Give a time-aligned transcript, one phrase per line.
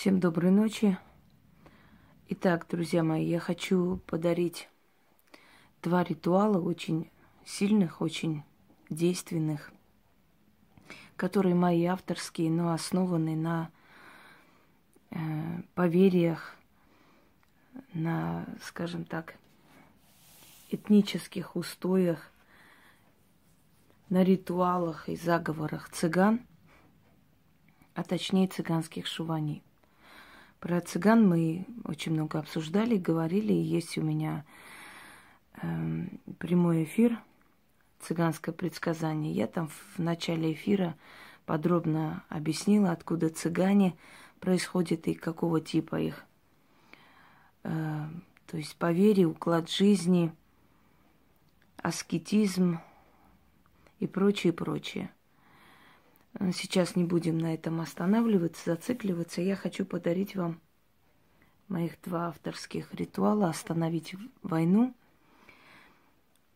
[0.00, 0.96] Всем доброй ночи.
[2.30, 4.70] Итак, друзья мои, я хочу подарить
[5.82, 7.10] два ритуала очень
[7.44, 8.42] сильных, очень
[8.88, 9.70] действенных,
[11.16, 13.70] которые мои авторские, но основаны на
[15.10, 15.18] э,
[15.74, 16.56] поверьях,
[17.92, 19.34] на, скажем так,
[20.70, 22.32] этнических устоях,
[24.08, 26.40] на ритуалах и заговорах цыган,
[27.94, 29.62] а точнее цыганских шуваней.
[30.60, 33.52] Про цыган мы очень много обсуждали, говорили.
[33.54, 34.44] Есть у меня
[35.62, 36.06] э,
[36.38, 37.18] прямой эфир
[38.00, 39.32] «Цыганское предсказание».
[39.32, 40.96] Я там в начале эфира
[41.46, 43.96] подробно объяснила, откуда цыгане
[44.38, 46.26] происходят и какого типа их.
[47.62, 48.04] Э,
[48.46, 50.30] то есть поверье, уклад жизни,
[51.78, 52.80] аскетизм
[53.98, 55.10] и прочее, прочее.
[56.52, 59.42] Сейчас не будем на этом останавливаться, зацикливаться.
[59.42, 60.60] Я хочу подарить вам
[61.68, 64.94] моих два авторских ритуала «Остановить войну».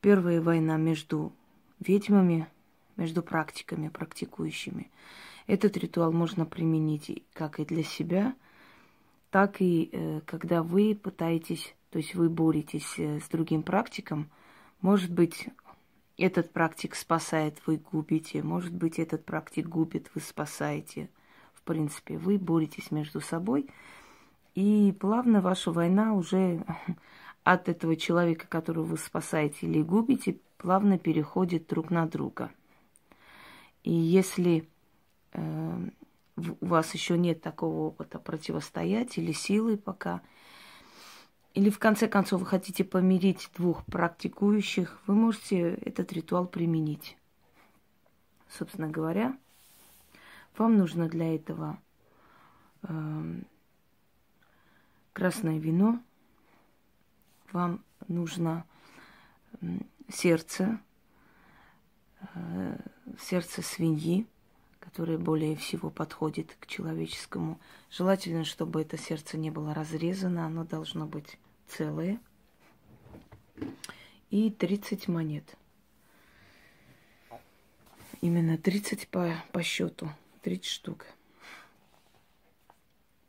[0.00, 1.32] Первая война между
[1.78, 2.48] ведьмами,
[2.96, 4.90] между практиками, практикующими.
[5.46, 8.34] Этот ритуал можно применить как и для себя,
[9.30, 14.30] так и э, когда вы пытаетесь, то есть вы боретесь э, с другим практиком,
[14.80, 15.48] может быть,
[16.20, 18.42] этот практик спасает, вы губите.
[18.42, 21.08] Может быть, этот практик губит, вы спасаете.
[21.54, 23.68] В принципе, вы боретесь между собой.
[24.54, 26.64] И плавно ваша война уже
[27.42, 32.50] от этого человека, которого вы спасаете или губите, плавно переходит друг на друга.
[33.82, 34.68] И если
[35.32, 35.88] э,
[36.36, 40.20] у вас еще нет такого опыта противостоять или силы пока,
[41.54, 47.16] или в конце концов вы хотите помирить двух практикующих, вы можете этот ритуал применить.
[48.48, 49.36] Собственно говоря,
[50.56, 51.78] вам нужно для этого
[52.82, 53.40] э,
[55.12, 56.00] красное вино,
[57.52, 58.64] вам нужно
[60.08, 60.80] сердце,
[62.34, 62.78] э,
[63.18, 64.26] сердце свиньи,
[64.80, 67.60] которое более всего подходит к человеческому.
[67.90, 72.18] Желательно, чтобы это сердце не было разрезано, оно должно быть целое.
[74.30, 75.56] И 30 монет.
[78.20, 80.10] Именно 30 по, по счету.
[80.42, 81.06] 30 штук.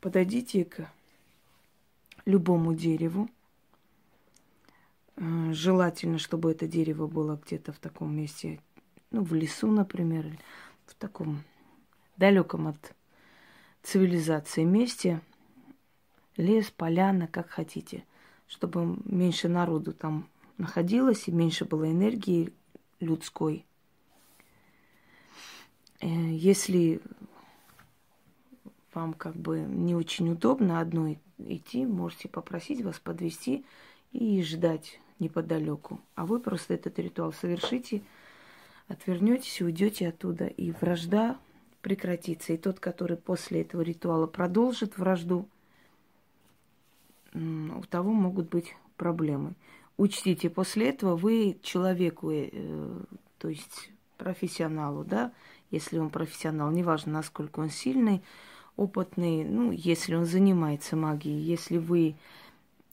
[0.00, 0.90] Подойдите к
[2.24, 3.28] любому дереву.
[5.16, 8.60] Э, желательно, чтобы это дерево было где-то в таком месте,
[9.10, 10.26] ну, в лесу, например,
[10.90, 11.42] в таком
[12.16, 12.94] далеком от
[13.82, 15.20] цивилизации месте.
[16.36, 18.04] Лес, поляна, как хотите,
[18.46, 22.52] чтобы меньше народу там находилось и меньше было энергии
[23.00, 23.64] людской.
[26.00, 27.00] Э, если
[28.94, 33.64] вам как бы не очень удобно одной идти, можете попросить вас подвести
[34.12, 36.00] и ждать неподалеку.
[36.14, 38.02] А вы просто этот ритуал совершите–
[38.88, 41.38] отвернетесь и уйдете оттуда, и вражда
[41.82, 42.52] прекратится.
[42.52, 45.48] И тот, который после этого ритуала продолжит вражду,
[47.34, 49.54] у того могут быть проблемы.
[49.96, 52.48] Учтите, после этого вы человеку, э,
[53.38, 55.32] то есть профессионалу, да,
[55.70, 58.22] если он профессионал, неважно, насколько он сильный,
[58.76, 62.14] опытный, ну, если он занимается магией, если вы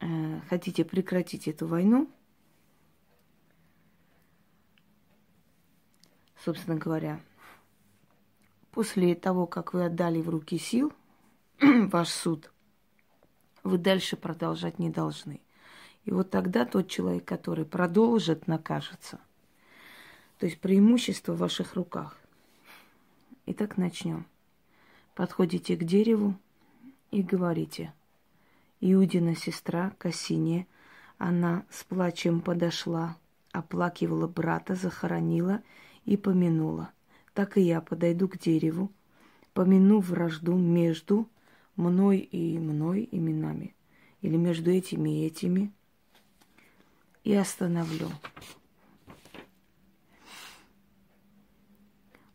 [0.00, 2.08] э, хотите прекратить эту войну,
[6.44, 7.20] собственно говоря.
[8.70, 10.92] После того, как вы отдали в руки сил
[11.60, 12.52] ваш суд,
[13.62, 15.40] вы дальше продолжать не должны.
[16.04, 19.18] И вот тогда тот человек, который продолжит, накажется.
[20.38, 22.16] То есть преимущество в ваших руках.
[23.46, 24.26] Итак, начнем.
[25.14, 26.36] Подходите к дереву
[27.10, 27.92] и говорите.
[28.80, 30.66] Иудина сестра Кассиния,
[31.16, 33.16] она с плачем подошла,
[33.50, 35.62] оплакивала брата, захоронила
[36.06, 36.90] и помянула.
[37.34, 38.90] Так и я подойду к дереву,
[39.52, 41.28] помяну вражду между
[41.74, 43.74] мной и мной именами,
[44.22, 45.72] или между этими и этими,
[47.24, 48.08] и остановлю.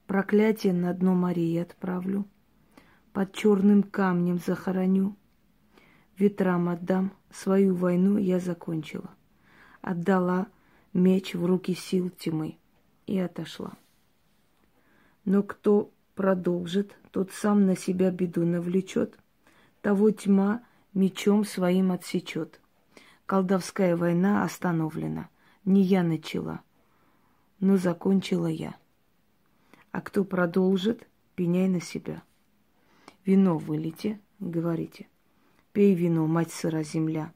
[0.05, 2.27] Проклятие на дно Марии отправлю,
[3.13, 5.15] под черным камнем захороню,
[6.17, 9.09] ветрам отдам, свою войну я закончила.
[9.81, 10.47] Отдала
[10.93, 12.57] меч в руки сил тьмы
[13.07, 13.73] и отошла.
[15.25, 19.17] Но кто продолжит, тот сам на себя беду навлечет,
[19.81, 20.63] того тьма
[20.93, 22.59] мечом своим отсечет.
[23.25, 25.29] Колдовская война остановлена,
[25.63, 26.61] не я начала,
[27.59, 28.75] но закончила я.
[29.91, 32.23] А кто продолжит, пеняй на себя.
[33.25, 35.07] Вино вылейте, говорите.
[35.73, 37.31] Пей вино, мать сыра земля,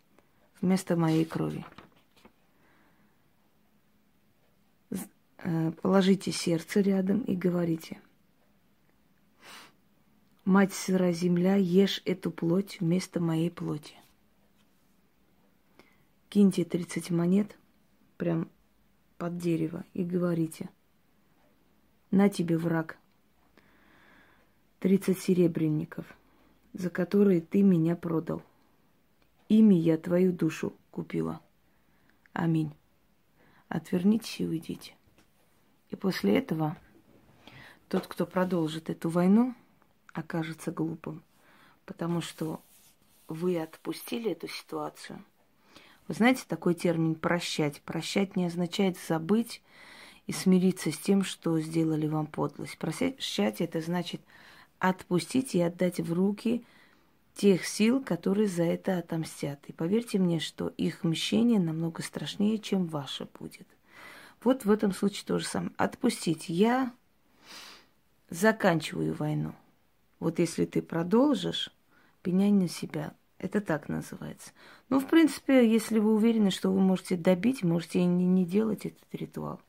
[0.62, 1.66] вместо моей крови.
[5.82, 8.00] Положите сердце рядом и говорите.
[10.44, 13.96] Мать сыра земля, ешь эту плоть вместо моей плоти.
[16.30, 17.58] Киньте 30 монет
[18.18, 18.50] прям
[19.18, 20.70] под дерево и говорите.
[22.12, 22.98] На тебе, враг,
[24.80, 26.06] 30 серебряников,
[26.74, 28.44] за которые ты меня продал.
[29.50, 31.42] Ими я твою душу купила.
[32.34, 32.72] Аминь.
[33.68, 34.94] Отвернитесь и уйдите.
[35.90, 36.78] И после этого
[37.88, 39.54] тот, кто продолжит эту войну,
[40.14, 41.24] окажется глупым,
[41.86, 42.62] потому что
[43.28, 45.24] вы отпустили эту ситуацию.
[46.08, 47.82] Вы знаете такой термин «прощать»?
[47.82, 49.62] Прощать не означает забыть
[50.28, 52.78] и смириться с тем, что сделали вам подлость.
[52.78, 53.16] Прощать–
[53.62, 54.22] это значит
[54.80, 56.64] отпустить и отдать в руки
[57.34, 59.60] тех сил, которые за это отомстят.
[59.68, 63.68] И поверьте мне, что их мщение намного страшнее, чем ваше будет.
[64.44, 65.72] Вот в этом случае то же самое.
[65.78, 66.50] Отпустить.
[66.50, 66.94] Я
[68.30, 69.54] заканчиваю войну.
[70.20, 71.72] Вот если ты продолжишь,
[72.22, 73.14] пеняй на себя.
[73.38, 74.52] Это так называется.
[74.90, 78.86] Ну, в принципе, если вы уверены, что вы можете добить, можете и не, не делать
[78.86, 79.60] этот ритуал.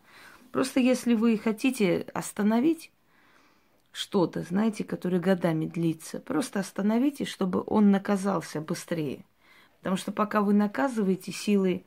[0.53, 2.93] Просто если вы хотите остановить
[3.93, 9.25] что-то, знаете, которое годами длится, просто остановите, чтобы он наказался быстрее.
[9.79, 11.85] Потому что пока вы наказываете, силы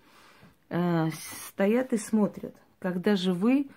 [0.69, 1.09] э,
[1.47, 2.55] стоят и смотрят.
[2.79, 3.67] Когда же вы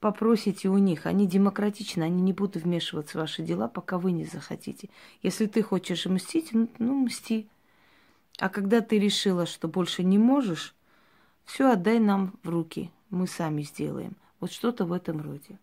[0.00, 4.24] попросите у них, они демократичны, они не будут вмешиваться в ваши дела, пока вы не
[4.24, 4.90] захотите.
[5.22, 7.48] Если ты хочешь мстить, ну, ну мсти.
[8.38, 10.74] А когда ты решила, что больше не можешь,
[11.44, 14.16] все отдай нам в руки, мы сами сделаем.
[14.40, 15.58] Вот что-то в этом роде.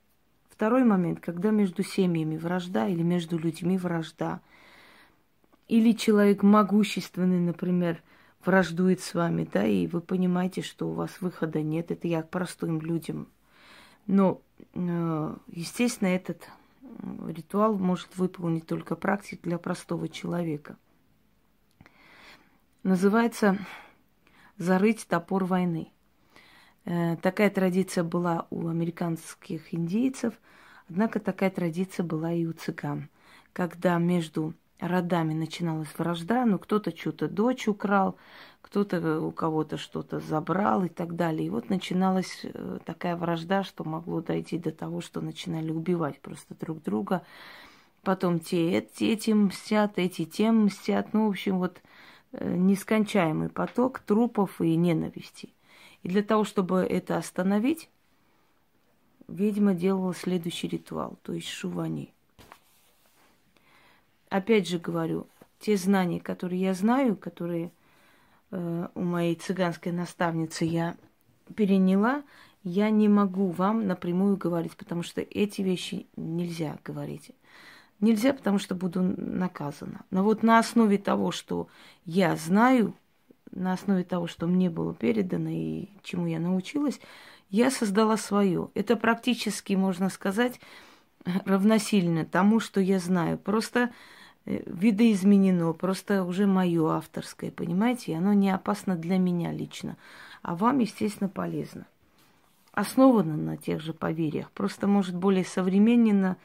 [0.50, 4.42] Второй момент, когда между семьями вражда или между людьми вражда,
[5.68, 8.02] или человек могущественный, например,
[8.46, 12.30] враждует с вами, да, и вы понимаете, что у вас выхода нет, это я к
[12.30, 13.28] простым людям.
[14.08, 14.42] Но,
[14.74, 16.50] э, естественно, этот
[17.28, 20.78] ритуал может выполнить только практик для простого человека.
[22.84, 23.58] Называется
[24.58, 25.92] «Зарыть топор войны».
[26.86, 30.34] Э, такая традиция была у американских индейцев,
[30.90, 33.10] однако такая традиция была и у цыган,
[33.54, 38.18] когда между родами начиналась вражда, ну кто-то что-то дочь украл,
[38.62, 41.48] кто-то у кого-то что-то забрал и так далее.
[41.48, 46.56] И вот начиналась э, такая вражда, что могло дойти до того, что начинали убивать просто
[46.60, 47.24] друг друга.
[48.04, 51.14] Потом те этим мстят, эти тем мстят.
[51.14, 51.82] Ну, в общем, вот
[52.32, 55.54] э, нескончаемый поток трупов и ненависти.
[56.02, 57.90] И для того, чтобы это остановить,
[59.28, 62.14] ведьма делала следующий ритуал, то есть шувани.
[64.32, 65.28] Опять же говорю,
[65.60, 67.74] те знания, которые я знаю, которые
[68.50, 70.96] э, у моей цыганской наставницы я
[71.54, 72.24] переняла,
[72.64, 77.32] я не могу вам напрямую говорить, потому что эти вещи нельзя говорить.
[78.00, 80.06] Нельзя, потому что буду наказана.
[80.12, 81.68] Но вот на основе того, что
[82.06, 82.94] я знаю,
[83.52, 87.02] на основе того, что мне было передано и чему я научилась,
[87.50, 88.70] я создала свое.
[88.76, 90.62] Это практически, можно сказать,
[91.26, 93.38] равносильно тому, что я знаю.
[93.38, 93.92] Просто
[94.46, 98.12] видоизменено, просто уже мое авторское, понимаете?
[98.12, 99.98] И оно не опасно для меня лично,
[100.42, 101.86] а вам, естественно, полезно.
[102.72, 106.38] Основано на тех же поверьях, просто, может, более современно,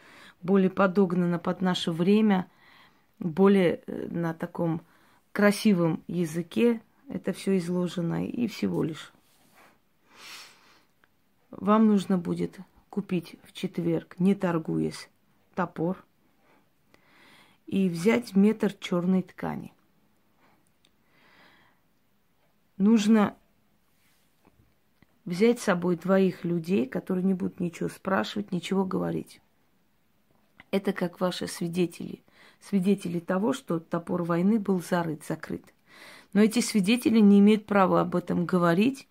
[0.42, 2.46] более подогнано под наше время,
[3.18, 4.82] более э, на таком
[5.32, 9.12] красивом языке, это все изложено, и всего лишь.
[11.50, 12.58] Вам нужно будет
[12.90, 15.08] купить в четверг, не торгуясь,
[15.54, 16.05] топор
[17.66, 19.72] и взять метр черной ткани.
[22.78, 23.36] Нужно
[25.24, 29.40] взять с собой двоих людей, которые не будут ничего спрашивать, ничего говорить.
[30.70, 32.22] Это как ваши свидетели.
[32.60, 35.64] Свидетели того, что топор войны был зарыт, закрыт.
[36.32, 39.08] Но эти свидетели не имеют права об этом говорить,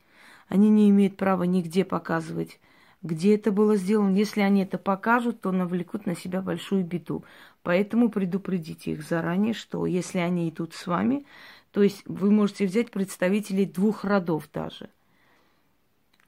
[0.48, 2.60] они не имеют права нигде показывать,
[3.06, 4.16] где это было сделано.
[4.16, 7.24] Если они это покажут, то навлекут на себя большую беду.
[7.64, 11.26] Поэтому предупредите их заранее, что если они идут с вами,
[11.72, 14.90] то есть вы можете взять представителей двух родов даже,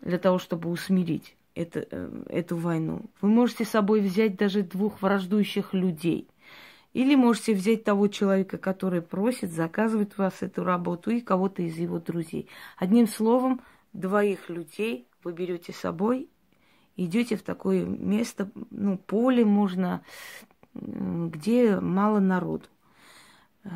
[0.02, 3.02] для того, чтобы усмирить это, э, эту войну.
[3.22, 6.28] Вы можете с собой взять даже двух враждующих людей–
[6.94, 12.00] или можете взять того человека, который просит, заказывает вас эту работу, и кого-то из его
[12.00, 12.50] друзей.
[12.76, 13.62] Одним словом,
[13.94, 16.28] двоих людей вы берете с собой,
[16.98, 20.01] идете в такое место, ну, поле можно,
[20.74, 22.66] где мало народу.
[23.63, 23.70] Э,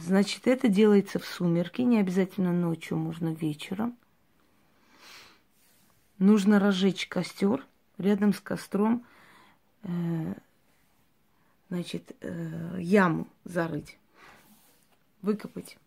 [0.00, 3.96] значит, это делается в сумерки, не обязательно ночью, можно вечером.
[6.18, 9.04] Нужно разжечь костер, рядом с костром,
[9.82, 10.34] э,
[11.70, 13.98] значит, э, яму зарыть,
[15.22, 15.78] выкопать.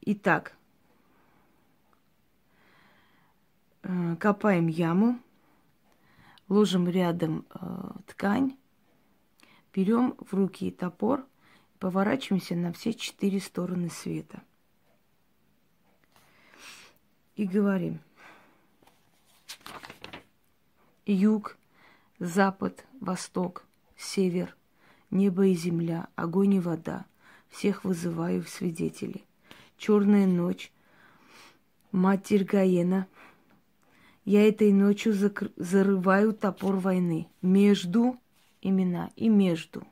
[0.00, 0.56] Итак,
[4.18, 5.18] копаем яму,
[6.48, 7.44] ложим рядом
[8.06, 8.56] ткань,
[9.74, 11.26] берем в руки топор–
[11.82, 14.40] Поворачиваемся на все четыре стороны света.
[17.34, 17.98] И говорим.
[21.06, 21.58] Юг,
[22.20, 23.64] запад, восток,
[23.96, 24.56] север,
[25.10, 27.04] небо и земля, огонь и вода.
[27.48, 29.24] Всех вызываю в свидетели.
[29.76, 30.70] Черная ночь,
[31.90, 33.08] матерь Гаена.
[34.24, 38.16] Я этой ночью закр- зарываю топор войны между
[38.60, 39.84] имена и между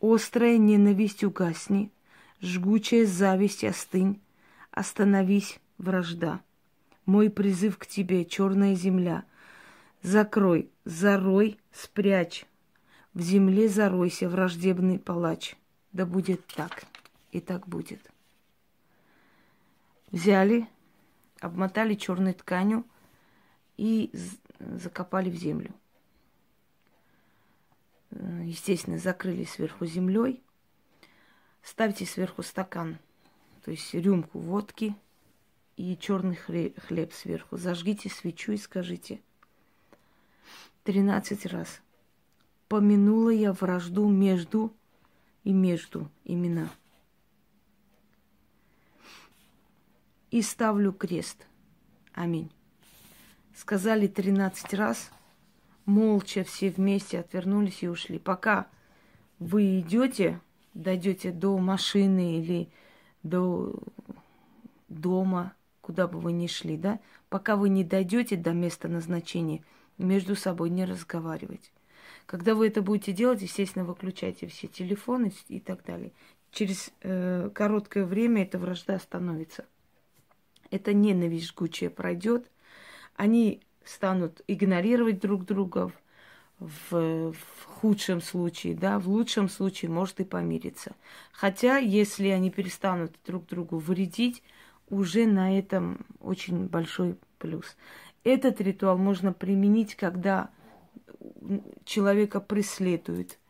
[0.00, 1.90] Острая ненависть угасни,
[2.40, 4.20] жгучая зависть остынь,
[4.70, 6.40] остановись, вражда.
[7.04, 9.24] Мой призыв к тебе, черная земля,
[10.02, 12.46] закрой, зарой, спрячь,
[13.12, 15.56] в земле заройся, враждебный палач.
[15.90, 16.84] Да будет так,
[17.32, 18.08] и так будет.
[20.12, 20.68] Взяли,
[21.40, 22.84] обмотали черной тканью
[23.78, 24.10] и
[24.58, 25.72] закопали в землю.
[28.10, 30.42] Э, естественно, закрыли сверху землей.
[31.62, 32.98] Ставьте сверху стакан,
[33.64, 34.94] то есть рюмку водки
[35.76, 37.56] и черный хлеб сверху.
[37.56, 39.20] Зажгите свечу и скажите
[40.84, 41.80] 13 раз.
[42.68, 44.74] Помянула я вражду между
[45.44, 46.70] и между имена.
[50.30, 51.46] И ставлю крест.
[52.12, 52.50] Аминь.
[53.58, 55.10] Сказали 13 раз–
[55.88, 58.18] молча все вместе отвернулись и ушли.
[58.18, 58.68] Пока
[59.40, 60.40] вы идете,
[60.74, 62.68] дойдете до машины или
[63.22, 63.74] до
[64.88, 67.00] дома, куда бы вы ни шли, да,
[67.30, 69.64] пока вы не дойдете до места назначения,
[69.96, 71.72] между собой не разговаривать.
[72.26, 76.12] Когда вы это будете делать, естественно, выключайте все телефоны и так далее.
[76.50, 79.64] Через э, короткое время эта вражда остановится.
[80.70, 82.50] Эта ненависть жгучая пройдет.
[83.18, 85.90] Они станут игнорировать друг друга
[86.60, 90.94] в, в худшем случае, да, в лучшем случае может и помириться.
[91.32, 94.44] Хотя, если они перестанут друг другу вредить,
[94.88, 97.76] уже на этом очень большой плюс.
[98.22, 100.50] Этот ритуал можно применить, когда
[101.84, 103.40] человека преследуют,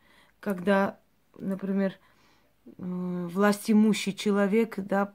[0.41, 0.99] когда,
[1.39, 1.93] например,
[2.77, 5.15] власть имущий человек, да,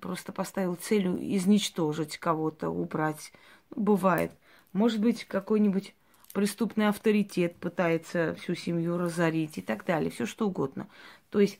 [0.00, 3.32] просто поставил целью изничтожить кого-то, убрать.
[3.70, 4.32] Бывает.
[4.72, 5.94] Может быть, какой-нибудь
[6.32, 10.88] преступный авторитет пытается всю семью разорить и так далее, все что угодно.
[11.30, 11.58] То есть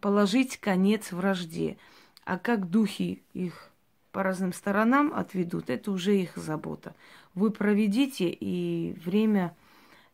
[0.00, 1.76] положить конец вражде.
[2.24, 3.70] А как духи их
[4.12, 6.94] по разным сторонам отведут, это уже их забота.
[7.34, 9.56] Вы проведите, и время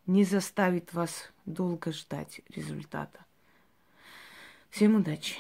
[0.06, 3.25] не заставит вас долго ждать результата.
[4.74, 5.36] Всем удачи!